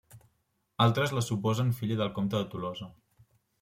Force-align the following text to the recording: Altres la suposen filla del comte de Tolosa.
Altres 0.85 1.13
la 1.17 1.23
suposen 1.29 1.71
filla 1.83 2.01
del 2.03 2.13
comte 2.19 2.39
de 2.43 2.53
Tolosa. 2.57 2.93